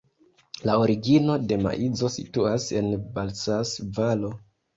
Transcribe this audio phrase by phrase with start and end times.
[0.69, 4.35] La origino de maizo situas en Balsas-Valo.